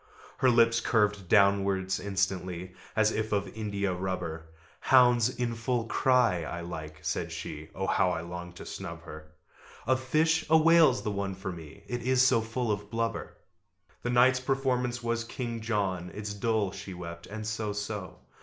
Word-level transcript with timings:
Her 0.39 0.49
lips 0.49 0.79
curved 0.79 1.27
downwards 1.29 1.99
instantly, 1.99 2.73
As 2.95 3.11
if 3.11 3.31
of 3.31 3.47
india 3.55 3.93
rubber. 3.93 4.47
"Hounds 4.79 5.29
in 5.29 5.53
full 5.53 5.85
cry 5.85 6.41
I 6.41 6.61
like," 6.61 6.97
said 7.03 7.31
she: 7.31 7.69
(Oh 7.75 7.85
how 7.85 8.09
I 8.09 8.21
longed 8.21 8.55
to 8.55 8.65
snub 8.65 9.03
her!) 9.03 9.29
"Of 9.85 9.99
fish, 9.99 10.43
a 10.49 10.57
whale's 10.57 11.03
the 11.03 11.11
one 11.11 11.35
for 11.35 11.51
me, 11.51 11.83
It 11.85 12.01
is 12.01 12.23
so 12.25 12.41
full 12.41 12.71
of 12.71 12.89
blubber!" 12.89 13.37
The 14.01 14.09
night's 14.09 14.39
performance 14.39 15.03
was 15.03 15.23
"King 15.23 15.61
John." 15.61 16.09
"It's 16.15 16.33
dull," 16.33 16.71
she 16.71 16.95
wept, 16.95 17.27
"and 17.27 17.45
so 17.45 17.71
so!" 17.71 18.21